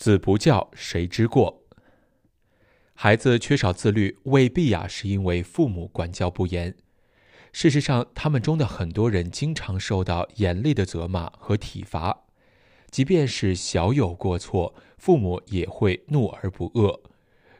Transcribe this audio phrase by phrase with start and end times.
[0.00, 1.62] 子不教，谁之过？
[2.94, 6.74] 孩子缺少自律，未必呀是因为父母管教不严。
[7.52, 12.24] 事实上，他们中的很多人经常受到严厉的责骂和体罚，
[12.90, 16.98] 即便是小有过错，父母也会怒而不遏，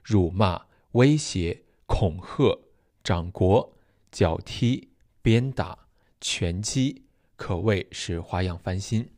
[0.02, 0.62] 辱骂、
[0.92, 2.58] 威胁、恐吓、
[3.04, 3.72] 掌掴、
[4.10, 4.88] 脚踢、
[5.20, 5.76] 鞭打、
[6.22, 7.02] 拳击，
[7.36, 9.10] 可谓是花样翻新。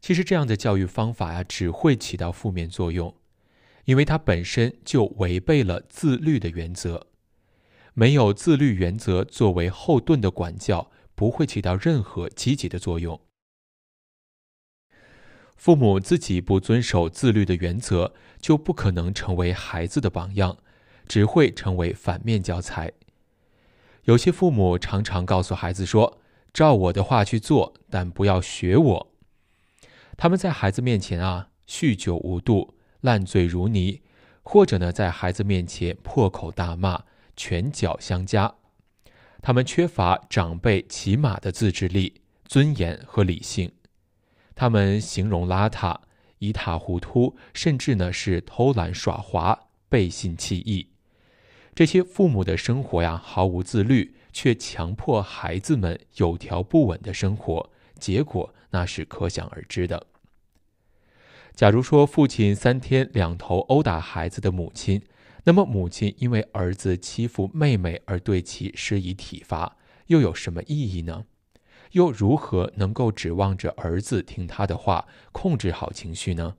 [0.00, 3.14] 其实，这样的教育方法呀，只会起到负面作用，
[3.84, 7.06] 因为它本身就违背了自律的原则。
[7.92, 13.20] 没有自律原则作为后盾的管教，不会起到任何积极的作用。
[15.56, 20.56] 父母自己不遵守自律的原则，就不可能成为孩子的榜样，
[21.06, 22.92] 只会成为反面教材。
[24.04, 26.18] 有些父母常常告诉孩子说
[26.54, 29.09] ：“照我的话去做，但不要学我。”
[30.20, 34.02] 他们在孩子面前啊，酗酒无度、烂醉如泥，
[34.42, 37.04] 或者呢，在孩子面前破口大骂。
[37.34, 38.56] 拳脚相加，
[39.40, 43.72] 他们缺乏长辈起码的自制力、尊严和理性。
[44.54, 45.96] 他们形容邋遢、
[46.38, 50.90] 一塌糊涂，甚至呢是偷懒耍滑、背信弃义。
[51.74, 60.08] 这些父母的生活呀，毫无自律，却强迫孩子们有条不紊的生活，结果那是可想而知的。
[61.54, 65.02] 假如说父亲三天两头殴打孩子的母亲，
[65.44, 71.24] 那么，母亲因为儿子欺负妹妹而对其施以体罚，又有什么意义呢？
[71.92, 76.56] 又如何能够指望着儿子听他的话，控制好情绪呢？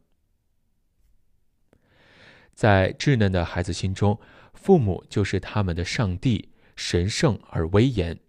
[2.54, 4.20] 在稚嫩的孩子心中，
[4.54, 8.20] 父母就是他们的上帝，神圣而威严。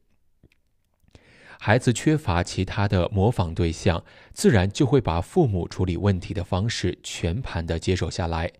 [1.65, 8.51] 孩子缺乏其他的模仿对象，自然就会把父母处理问题的方式全盘的接受下来。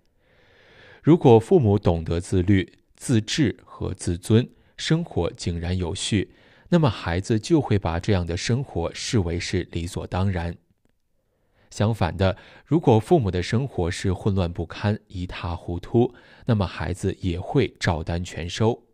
[1.03, 6.33] 如果父母懂得自律、自制和自尊，生活井然有序，
[6.69, 10.57] 那么孩子就会把这样的生活视为是理所当然。
[11.71, 16.15] 相反的，如果父母的生活是混乱不堪、一塌糊涂，
[16.47, 18.85] 那么孩子也会照单全收。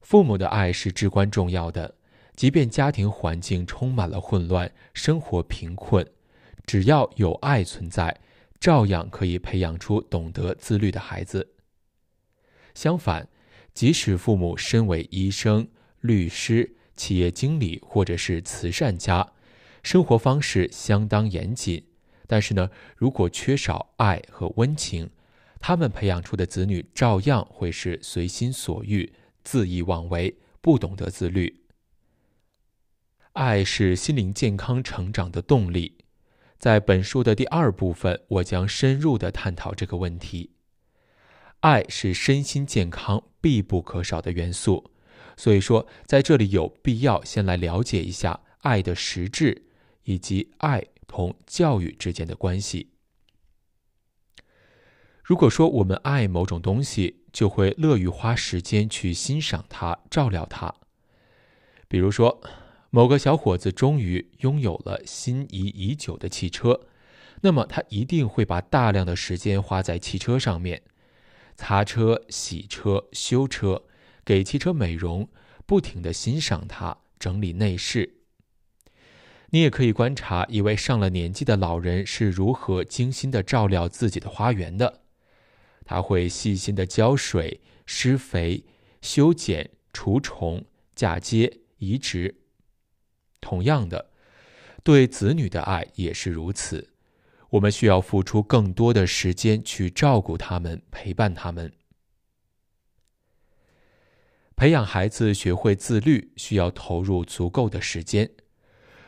[0.00, 1.96] 父母的爱是至关重要的，
[2.34, 6.06] 即便家庭环境充满了混乱、生活贫困，
[6.66, 8.20] 只要有爱存在。
[8.60, 11.54] 照样可以培养出懂得自律的孩子。
[12.74, 13.28] 相反，
[13.72, 15.68] 即使父母身为医生、
[16.00, 19.32] 律师、企业经理或者是慈善家，
[19.84, 21.86] 生活方式相当严谨，
[22.26, 25.08] 但是呢，如果缺少爱和温情，
[25.60, 29.12] 他们培养出的子女照样会是随心所欲、
[29.50, 31.62] 恣意妄为，不懂得自律。
[33.32, 35.96] 爱是心灵健康成长的动力。
[36.58, 40.50] 在本书的第二部分，我将深入的探讨这个问题。
[41.60, 44.90] 爱是身心健康必不可少的元素，
[45.38, 49.64] 所以说在这里有必要先来了解一下爱的实质，
[50.02, 52.90] 以及爱同教育之间的关系。
[55.24, 60.74] 如果说我们爱某种东西，就会乐于花时间去欣赏它、照料它。
[61.86, 62.40] 比如说，
[62.90, 66.86] 某个小伙子终于拥有了心仪已久的汽车，
[67.42, 70.82] 那么他一定会把大量的时间花在汽车上面，
[71.56, 73.82] 擦车、洗车、修车，
[74.24, 75.28] 给汽车美容，
[75.66, 78.14] 不停的欣赏它，整理内饰。
[79.50, 85.00] 你也可以观察一位上了年纪的老人是如何精心的照料自己的花园的，
[85.88, 88.62] 他会细心的浇水、施肥、
[89.00, 90.62] 修剪、除虫、
[90.94, 92.42] 嫁接、移植。
[93.40, 94.10] 同样的，
[94.84, 96.90] 对子女的爱也是如此。
[97.48, 101.72] 我们需要付出更多的时间去照顾他们，陪伴他们。
[104.54, 108.30] 培养孩子学会自律，需要投入足够的时间。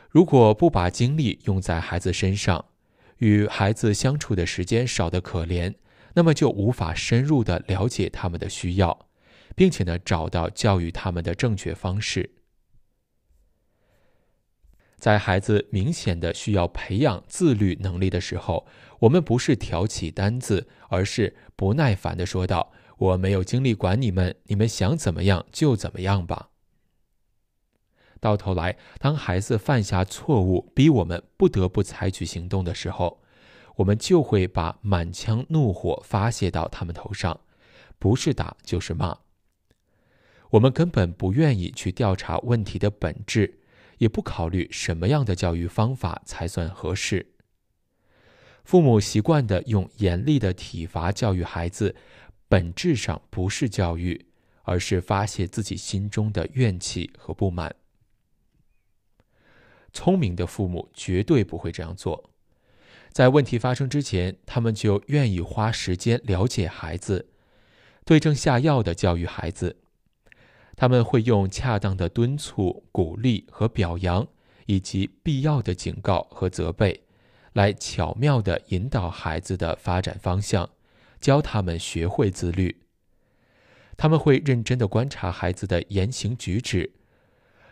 [0.08, 2.64] 如果不把精力用在孩子身上，
[3.18, 5.74] 与孩子相处的时间少得可怜，
[6.14, 9.08] 那么就无法深入的了解他们的需要，
[9.54, 12.36] 并且呢，找到教育他们的正确方式。
[14.98, 18.66] 在孩子明显的需要培养自律能力的时候，
[18.98, 26.50] 我们不是挑起担子，而是不耐烦地说道：“我没有精力管你们，你们想怎么样就怎么样吧。”
[28.20, 33.22] 到头来，当孩子犯下错误，逼我们不得不采取行动的时候，
[33.76, 37.40] 我们就会把满腔怒火发泄到他们头上，
[37.98, 39.18] 不是打就是骂。
[40.50, 43.58] 我们根本不愿意去调查问题的本质。
[44.00, 47.34] 也不考虑什么样的教育方法才算合适。
[48.64, 51.94] 父母习惯的用严厉的体罚教育孩子，
[52.48, 54.24] 本质上不是教育，
[54.62, 57.76] 而是发泄自己心中的怨气和不满。
[59.92, 62.30] 聪明的父母绝对不会这样做，
[63.12, 67.28] 在问题发生之前，他们就愿意花时间了解孩子，
[68.04, 69.76] 对症下药地教育孩子。
[70.76, 74.26] 他们会用恰当的敦促、鼓励和表扬，
[74.66, 77.02] 以及必要的警告和责备，
[77.52, 80.70] 来巧妙地引导孩子的发展方向，
[81.20, 82.80] 教他们学会自律。
[83.98, 86.92] 他们会认真地观察孩子的言行举止。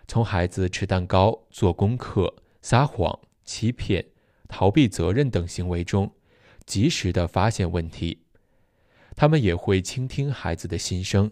[0.07, 4.05] 从孩子吃蛋糕、做功课、撒谎、欺骗、
[4.49, 6.11] 逃避责任等行为中，
[6.67, 8.25] 及时地发现问题。
[9.15, 11.31] 他们也会倾听孩子的心声，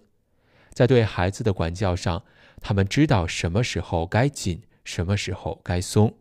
[0.70, 2.24] 在对孩子的管教上，
[2.60, 6.16] 他们知道什么时候该紧，什么时候该松，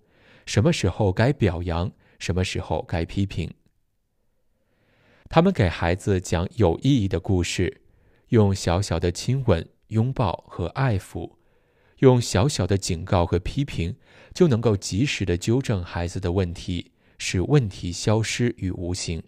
[0.46, 3.54] 什么时候该表扬，什么时候该批评。
[5.28, 7.82] 他们给孩子讲有意义的故事，
[8.30, 11.32] 用小小的亲吻、拥抱和爱抚。
[12.00, 13.96] 用小小的警告和批评，
[14.34, 19.24] 就能够及时的纠正孩子的问题，使问题消失于无形。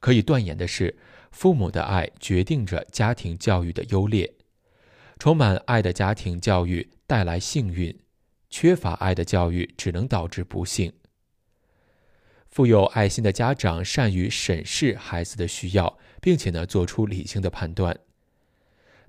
[0.00, 0.96] 可以断言的是，
[1.30, 4.34] 父母的爱决定着家庭教育的优劣。
[5.18, 7.96] 充满爱的家庭教育带来幸运，
[8.50, 10.92] 缺乏爱的教育只能导致不幸。
[12.50, 17.96] 富有爱心的家长善于审视孩子的需要，并且呢，做出理性的判断。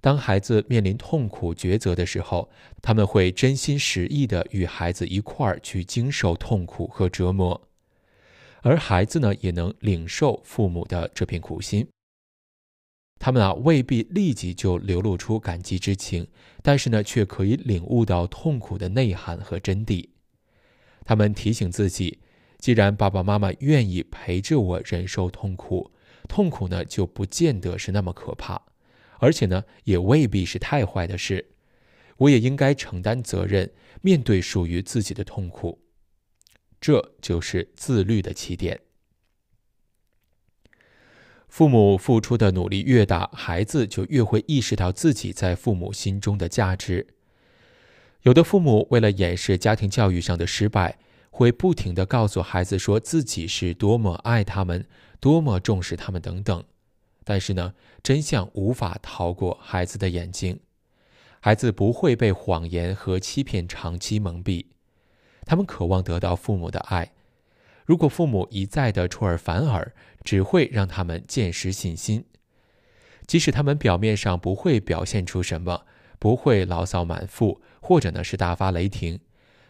[0.04, 2.50] 当孩子面临痛苦抉择的时候，
[2.82, 7.70] 他们会真心实意地与孩子一块儿去经受痛苦和折磨，
[8.64, 11.88] 而孩子呢，也能领受父母的这片苦心。
[13.18, 16.28] 他们啊，未必立即就流露出感激之情，
[16.62, 20.10] 但是呢，却可以领悟到痛苦的内涵和真谛。
[21.06, 22.20] 他们提醒自己，
[22.58, 25.92] 既然爸爸妈妈愿意陪着我忍受痛苦，
[26.28, 28.62] 痛苦呢，就不见得是那么可怕。
[29.20, 31.52] 而且呢，也未必是太坏的事。
[32.18, 33.72] 我也应该承担责任，
[34.02, 35.80] 面对属于自己的痛苦。
[36.80, 38.82] 这就是自律的起点。
[41.48, 47.08] 父母付出的努力越大，孩子就越会意识到自己在父母心中的价值。
[48.24, 50.98] 有的父母为了掩饰家庭教育上的失败，
[51.30, 54.86] 会不停地告诉孩子说自己是多么爱他们，
[55.20, 56.64] 多么重视他们等等。
[57.24, 60.60] 但是呢，真相无法逃过孩子的眼睛，
[61.40, 64.66] 孩子不会被谎言和欺骗长期蒙蔽，
[65.46, 67.14] 他们渴望得到父母的爱。
[67.86, 69.94] 如果父母一再的出尔反尔，
[70.24, 72.26] 只会让他们渐失信心。
[73.28, 75.86] 即使他们表面上不会表现出什么，
[76.20, 79.20] 不会牢骚满腹，或者呢是大发雷霆，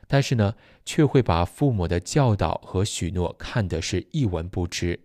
[0.08, 5.00] 但是呢，却会把父母的教导和许诺看得是一文不值。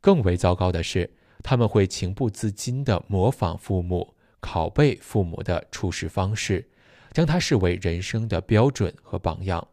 [0.00, 1.10] 更为糟糕的是，
[1.42, 6.68] 他们会情不自禁地模仿父母，拷贝父母的处事方式，
[7.12, 9.68] 将它视为人生的标准和榜样。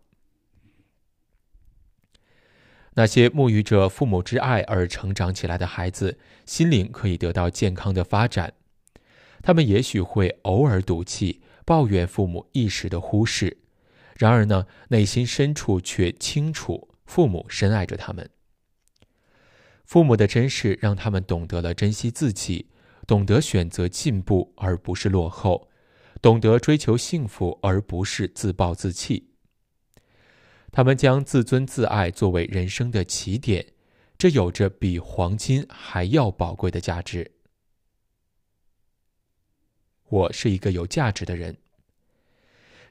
[2.95, 8.53] 那些沐浴着父母之爱而成长起来的孩子，心灵可以得到健康的发展。
[9.43, 13.59] 他们也许会偶尔赌气，抱怨父母一时的忽视，
[14.17, 18.27] 然而呢，内心深处却清楚父母深爱着他们。
[19.87, 22.67] 父母的珍视让他们懂得了珍惜自己，
[23.07, 25.69] 懂得选择进步而不是落后，
[26.21, 29.29] 懂得追求幸福而不是自暴自弃。
[30.73, 33.65] 他们将自尊自爱作为人生的起点，
[34.17, 37.31] 这有着比黄金还要宝贵的价值。
[40.09, 41.55] 我是一个有价值的人。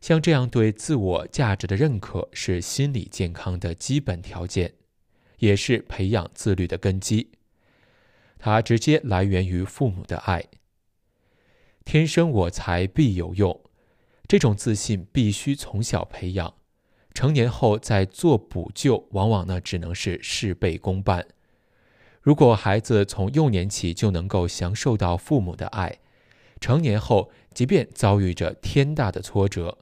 [0.00, 4.72] 像这样对自我价值的认可，是心理健康的基本条件。
[5.38, 7.30] 也是培养自律的根基，
[8.38, 10.44] 它直接来源于父母的爱。
[11.84, 13.60] 天生我材必有用，
[14.26, 16.54] 这种自信必须从小培养，
[17.14, 21.26] 成年后再做补救，往往呢只能是事倍功半。
[22.20, 26.00] 如果孩子从幼年起就能够享受到父母的爱，
[26.60, 29.78] 成年后即便遭遇着天大的挫折，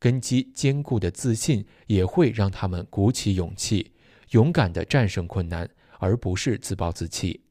[0.00, 3.92] 根基坚固的自信也会让他们鼓起勇气。
[4.34, 7.44] 勇敢地战胜困难，而不是自暴自弃。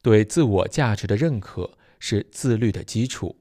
[0.00, 3.36] 对自我价值的认可是自律的基础，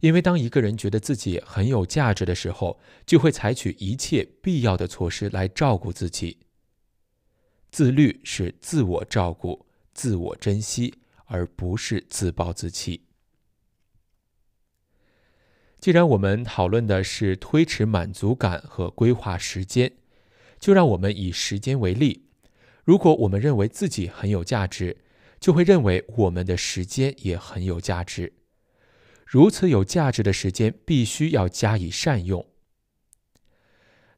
[0.00, 6.38] 因为当一个人觉得自己很有价值的时候，就会采取一切必要的措施来照顾自己。
[7.70, 10.94] 自律是自我照顾、自我珍惜，
[11.26, 13.08] 而不是自暴自弃。
[15.82, 19.90] 既然我们讨论的是推迟满足感和规划时间，
[20.60, 22.28] 就让我们以时间为例。
[22.84, 24.98] 如果我们认为自己很有价值，
[25.40, 28.32] 就会认为我们的时间也很有价值。
[29.26, 32.46] 如此有价值的时间，必须要加以善用。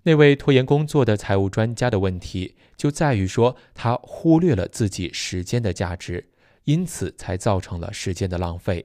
[0.03, 6.29] 那位拖延工作的财务专家的问题就在于说，他忽略了自己时间的价值，
[6.65, 8.85] 因此才造成了时间的浪费。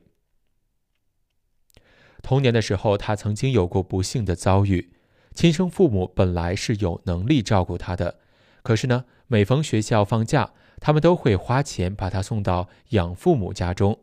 [2.21, 4.91] 童年的时候，他曾经有过不幸的遭遇，
[5.33, 8.19] 亲生父母本来是有能力照顾他的，
[8.61, 13.99] 可是呢，每逢学校放假，他们都会花钱把他送到养父母家中。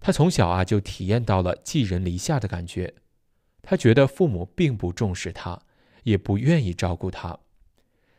[0.00, 2.94] 他从小啊就体验到了寄人篱下的感觉，
[3.62, 5.62] 他觉得父母并不重视他，
[6.02, 7.38] 也不愿意照顾他。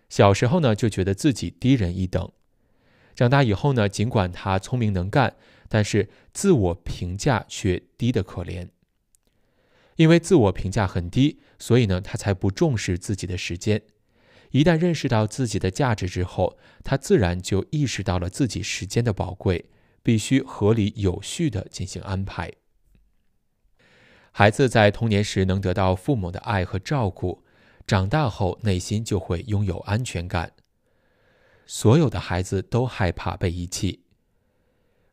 [0.10, 2.32] 小时候呢，就觉得自己低人一等。
[3.16, 5.36] 长大以后呢，尽管他聪明能干，
[5.70, 8.68] 但是自我评价却低得可怜。
[9.96, 13.82] 因为自我评价很低，所以呢，他才不重视自己的时间。
[14.52, 19.66] 一旦认识到自己的价值之后，他自然就意识到了自己时间的宝贵，
[20.04, 22.52] 必须合理有序地进行安排。
[24.32, 27.44] 孩子在童年时能得到父母的爱和照顾，
[27.88, 30.52] 长大后内心就会拥有安全感。
[31.66, 34.04] 所有的孩子都害怕被遗弃。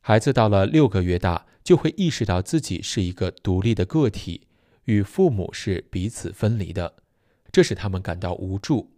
[0.01, 4.49] 孩子到了六个月大，就会意识到自己是一个独立的个体。
[4.85, 6.95] 与父母是彼此分离的，
[7.51, 8.91] 这使他们感到无助。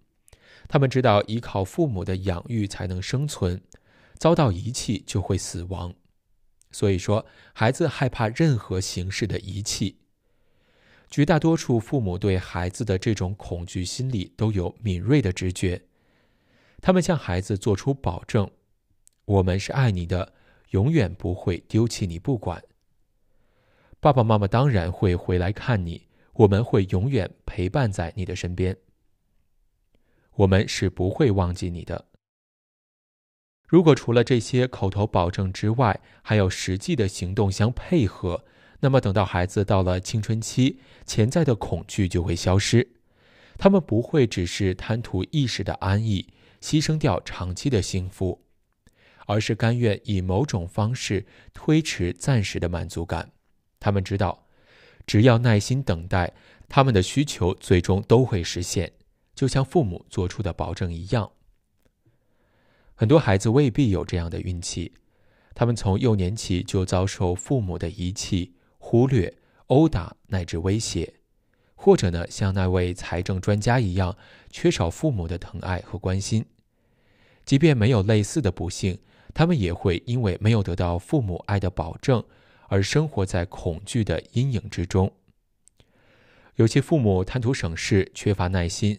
[0.69, 3.61] 他们知道依靠父母的养育才能生存，
[4.19, 5.95] 遭到遗弃就会死亡。
[6.71, 9.99] 所以说，孩子害怕任何形式的遗弃。
[11.11, 15.83] 绝大多数父母对孩子的这种恐惧心理都有敏锐的直觉，
[16.81, 18.51] 他们向孩子做出保证
[19.27, 20.33] ：“我们是爱你的，
[20.71, 22.61] 永远不会丢弃你不管。”
[24.05, 28.77] 爸爸妈妈当然会回来看你，我们会永远陪伴在你的身边。
[30.35, 32.09] 我们是不会忘记你的。
[33.67, 38.45] 如果除了这些口头保证之外，还有实际的行动相配合，
[38.81, 42.87] 那么等到孩子到了青春期，潜在的恐惧就会消失。
[43.57, 46.29] 他们不会只是贪图一时的安逸，
[46.61, 48.45] 牺牲掉长期的幸福，
[49.25, 53.31] 而是甘愿以某种方式推迟暂时的满足感。
[53.85, 54.47] 他们知道，
[55.07, 56.33] 只要耐心等待，
[56.71, 58.91] 他们的需求最终都会实现，
[59.35, 61.31] 就像父母做出的保证一样。
[62.95, 64.95] 很多孩子未必有这样的运气，
[65.55, 69.37] 他们从幼年起就遭受父母的遗弃、忽略、
[69.67, 71.13] 殴打乃至威胁，
[71.75, 74.17] 或者呢，像那位财政专家一样，
[74.49, 76.43] 缺少父母的疼爱和关心。
[77.45, 78.99] 即便没有类似的不幸，
[79.35, 82.25] 他们也会因为没有得到父母爱的保证。
[82.75, 85.13] 而生活在恐惧的阴影之中。
[86.57, 88.99] 有些父母贪图省事，缺乏耐心，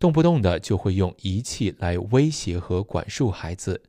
[0.00, 3.82] 动不动的就会用遗弃来威胁和管束孩子。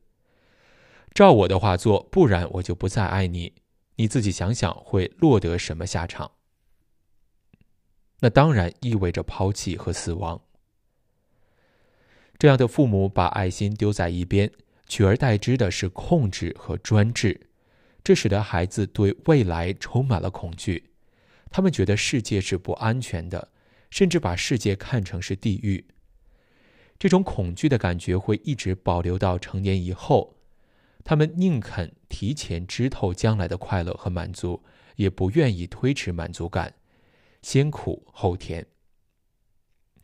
[1.13, 3.53] 照我的话做，不然我就不再爱你。
[3.95, 6.31] 你自己想想，会落得什么下场？
[8.19, 10.41] 那当然意味着抛弃和死亡。
[12.37, 14.51] 这样的父母把爱心丢在一边，
[14.89, 17.47] 取而代之的是控制和专制。
[18.03, 20.91] 这使得孩子对未来充满了恐惧，
[21.49, 23.49] 他们觉得世界是不安全的，
[23.89, 25.85] 甚至把世界看成是地狱。
[26.99, 30.37] 这种恐惧的感觉会一直保留到成年以后，
[31.03, 34.63] 他们宁肯提前知透将来的快乐和满足，
[34.95, 36.73] 也不愿意推迟满足感，
[37.41, 38.65] 先苦后甜。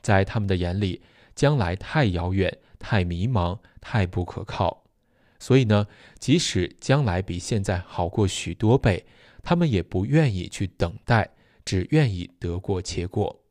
[0.01, 1.01] 在他们的眼里，
[1.35, 4.85] 将来太遥远、太迷茫、太不可靠。
[5.39, 5.88] 所以呢，
[6.19, 9.05] 即使将来比现在好过许多倍，
[9.41, 11.31] 他们也不愿意去等待，
[11.63, 13.43] 只愿意得过且过。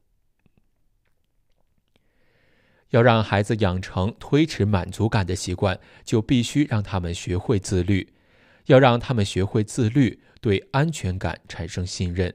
[2.90, 8.14] 要让孩子养成推迟满足感的习惯，就必须让他们学会自律。
[8.66, 12.34] 要让他们学会自律，对安全感产生信任，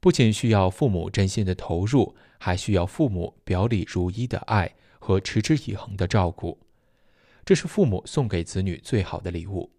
[0.00, 6.65] 不仅需要父母真心的投入，还需要父母表里如一的爱和持之以恒的照顾。
[7.46, 9.70] 这是父母送给子女最好的礼物。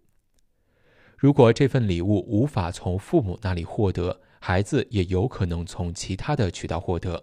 [1.18, 7.22] 如果这份礼物无法从父母那里获得，孩子也有可能从其他的渠道获得。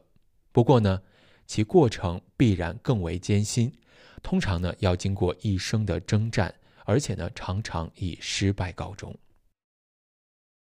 [0.51, 1.01] 不过呢，
[1.47, 3.73] 其过程必然更为艰辛，
[4.21, 6.53] 通常呢要经过一生的征战，
[6.85, 9.17] 而且呢常常以失败告终。